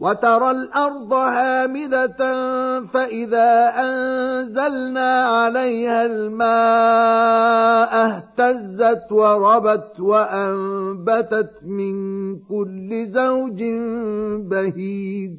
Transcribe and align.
وترى 0.00 0.50
الأرض 0.50 1.12
هامدة 1.12 2.16
فإذا 2.86 3.72
أنزلنا 3.76 5.24
عليها 5.24 6.06
الماء 6.06 6.58
اهتزت 8.06 9.12
وربت 9.12 10.00
وأنبتت 10.00 11.50
من 11.64 11.94
كل 12.38 13.06
زوج 13.06 13.62
بهيج. 14.50 15.38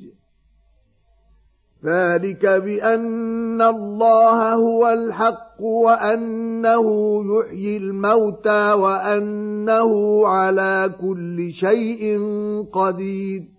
ذلك 1.85 2.45
بأن 2.45 3.61
الله 3.61 4.53
هو 4.53 4.89
الحق 4.89 5.61
وأنه 5.61 6.85
يحيي 7.25 7.77
الموتى 7.77 8.73
وأنه 8.73 10.21
على 10.27 10.91
كل 11.01 11.51
شيء 11.51 12.19
قدير. 12.73 13.58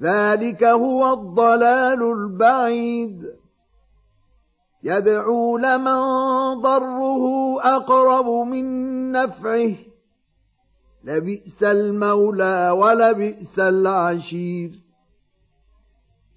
ذلك 0.00 0.64
هو 0.64 1.12
الضلال 1.12 2.02
البعيد. 2.02 3.22
يدعو 4.82 5.58
لمن 5.58 6.00
ضره 6.60 7.24
أقرب 7.62 8.26
من 8.46 8.64
نفعه. 9.12 9.74
لبئس 11.04 11.62
المولى 11.62 12.70
ولبئس 12.70 13.58
العشير. 13.58 14.70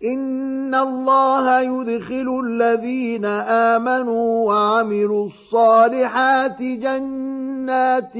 إن 0.03 0.75
الله 0.75 1.59
يدخل 1.59 2.41
الذين 2.45 3.25
آمنوا 3.25 4.47
وعملوا 4.47 5.25
الصالحات 5.25 6.61
جنات 6.61 8.13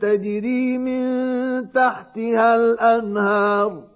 تجري 0.00 0.78
من 0.78 1.02
تحتها 1.72 2.56
الأنهار. 2.56 3.95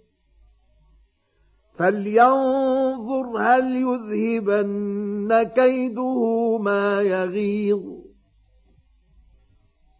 فلينظر 1.81 3.37
هل 3.41 3.75
يذهبن 3.75 5.43
كيده 5.43 6.57
ما 6.57 7.01
يغيظ. 7.01 7.83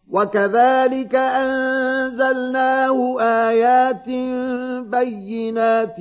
وكذلك 0.07 1.15
أنزلناه 1.15 2.97
آيات 3.21 4.09
بينات 4.85 5.99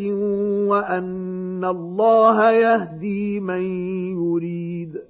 وأن 0.69 1.65
الله 1.65 2.50
يهدي 2.50 3.41
من 3.41 3.62
يريد. 4.21 5.09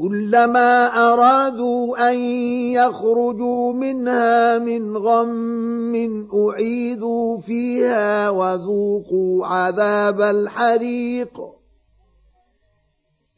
كلما 0.00 0.86
أرادوا 0.86 2.10
أن 2.10 2.16
يخرجوا 2.72 3.72
منها 3.72 4.58
من 4.58 4.96
غم 4.96 6.26
أعيدوا 6.34 7.38
فيها 7.38 8.30
وذوقوا 8.30 9.46
عذاب 9.46 10.20
الحريق. 10.20 11.59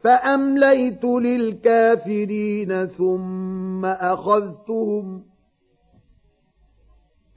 فأمليت 0.00 1.04
للكافرين 1.04 2.86
ثم 2.86 3.84
أخذتهم 3.84 5.22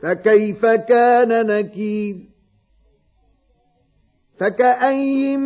فكيف 0.03 0.65
كان 0.65 1.47
نكير 1.47 2.15
فكاين 4.37 5.39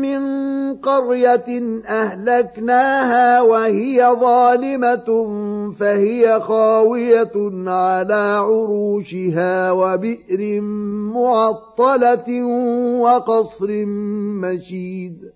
من 0.00 0.46
قرية 0.76 1.82
أهلكناها 1.86 3.40
وهي 3.40 4.16
ظالمة 4.20 5.08
فهي 5.70 6.40
خاوية 6.40 7.32
على 7.70 8.14
عروشها 8.14 9.72
وبئر 9.72 10.60
معطلة 11.14 12.44
وقصر 13.00 13.68
مشيد 14.42 15.35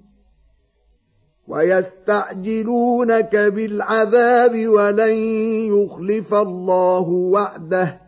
ويستعجلونك 1.51 3.35
بالعذاب 3.35 4.67
ولن 4.67 5.13
يخلف 5.75 6.33
الله 6.33 7.09
وعده. 7.09 8.01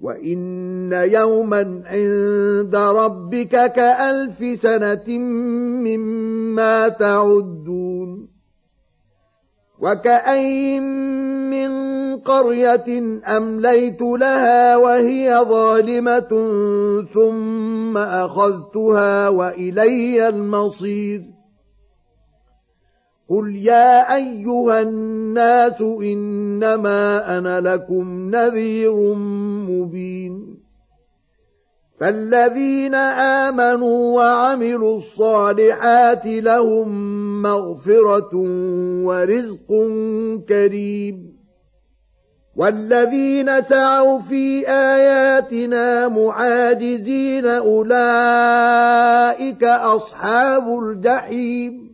وإن 0.00 0.92
يوما 0.92 1.82
عند 1.86 2.76
ربك 2.76 3.72
كألف 3.72 4.62
سنة 4.62 5.18
مما 5.88 6.88
تعدون. 6.88 8.28
وكأين 9.78 10.82
من 11.50 11.70
قرية 12.16 13.20
أمليت 13.36 14.02
لها 14.02 14.76
وهي 14.76 15.44
ظالمة 15.48 16.32
ثم 17.14 17.98
أخذتها 17.98 19.28
وإلي 19.28 20.28
المصير. 20.28 21.33
قل 23.28 23.56
يا 23.56 24.14
ايها 24.16 24.80
الناس 24.80 25.80
انما 25.80 27.38
أنا 27.38 27.60
لكم 27.60 28.30
نذير 28.30 29.14
مبين 29.68 30.64
فالذين 32.00 32.94
امنوا 32.94 34.16
وعملوا 34.16 34.96
الصالحات 34.96 36.26
لهم 36.26 36.88
مغفره 37.42 38.30
ورزق 39.04 39.68
كريم 40.48 41.34
والذين 42.56 43.62
سعوا 43.62 44.18
في 44.18 44.68
اياتنا 44.68 46.08
معاجزين 46.08 47.46
اولئك 47.46 47.84
اصحاب 49.64 50.78
الجحيم 50.78 51.93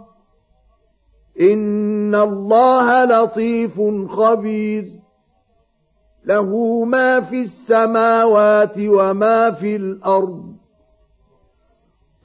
إن 1.41 2.15
الله 2.15 3.05
لطيف 3.05 3.81
خبير. 4.09 4.91
له 6.25 6.83
ما 6.85 7.19
في 7.19 7.41
السماوات 7.41 8.73
وما 8.77 9.51
في 9.51 9.75
الأرض. 9.75 10.53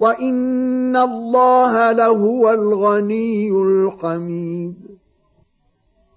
وإن 0.01 0.97
الله 0.97 1.93
لهو 1.93 2.51
الغني 2.51 3.51
الحميد. 3.51 4.86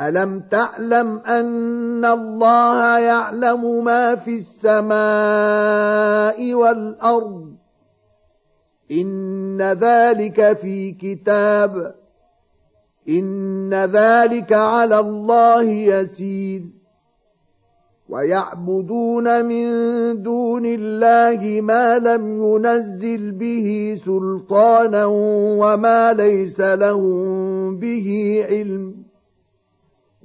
ألم 0.00 0.40
تعلم 0.50 1.18
أن 1.18 2.04
الله 2.04 2.98
يعلم 2.98 3.84
ما 3.84 4.14
في 4.14 4.38
السماء 4.38 4.94
والأرض؟ 6.54 7.52
إن 8.90 9.62
ذلك 9.62 10.52
في 10.52 10.92
كتاب. 10.92 11.94
إن 13.08 13.74
ذلك 13.74 14.52
على 14.52 14.98
الله 14.98 15.62
يسير. 15.62 16.62
ويعبدون 18.08 19.44
من 19.44 19.66
دون 20.22 20.62
الله 20.66 21.60
ما 21.60 21.98
لم 21.98 22.42
ينزل 22.42 23.32
به 23.32 23.98
سلطانا 24.04 25.04
وما 25.58 26.12
ليس 26.12 26.60
لهم 26.60 27.76
به 27.76 28.40
علم. 28.48 29.13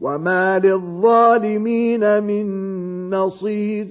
وما 0.02 0.60
للظالمين 0.60 2.24
من 2.24 3.10
نصير 3.10 3.88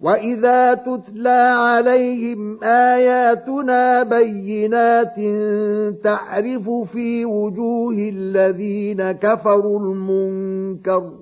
واذا 0.00 0.74
تتلى 0.74 1.54
عليهم 1.58 2.64
اياتنا 2.64 4.02
بينات 4.02 5.14
تعرف 6.04 6.70
في 6.70 7.24
وجوه 7.24 7.94
الذين 7.94 9.12
كفروا 9.12 9.80
المنكر 9.80 11.12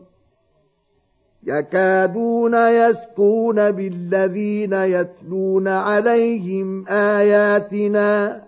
يكادون 1.44 2.54
يسقون 2.54 3.70
بالذين 3.70 4.72
يتلون 4.72 5.68
عليهم 5.68 6.88
اياتنا 6.88 8.42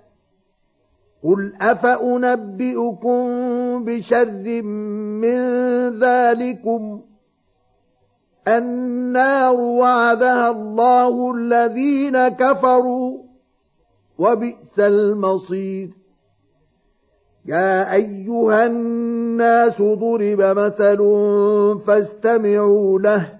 قل 1.22 1.52
افانبئكم 1.60 3.26
بشر 3.84 4.62
من 5.22 5.40
ذلكم 6.00 7.02
النار 8.48 9.54
وعدها 9.54 10.50
الله 10.50 11.34
الذين 11.34 12.28
كفروا 12.28 13.22
وبئس 14.18 14.78
المصير. 14.78 15.90
يا 17.46 17.94
أيها 17.94 18.66
الناس 18.66 19.82
ضرب 19.82 20.40
مثل 20.40 20.98
فاستمعوا 21.86 22.98
له 22.98 23.39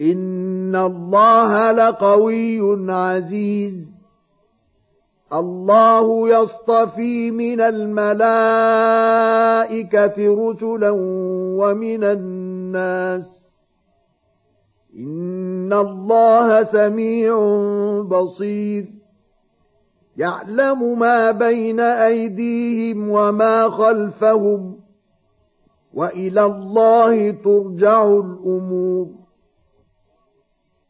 إن 0.00 0.76
الله 0.76 1.72
لقوي 1.72 2.90
عزيز. 2.92 3.98
الله 5.32 6.28
يصطفي 6.28 7.30
من 7.30 7.60
الملائكة 7.60 8.14
رسلا 10.18 10.90
ومن 11.58 12.04
الناس. 12.04 13.30
إن 14.98 15.72
الله 15.72 16.62
سميع 16.62 17.38
بصير. 18.02 18.86
يعلم 20.16 20.98
ما 20.98 21.30
بين 21.30 21.80
أيديهم 21.80 23.10
وما 23.10 23.68
خلفهم. 23.68 24.80
وإلى 25.94 26.44
الله 26.44 27.30
ترجع 27.30 28.04
الأمور. 28.04 29.17